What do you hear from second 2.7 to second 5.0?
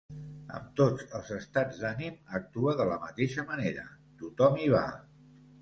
de la mateixa manera; tothom hi va.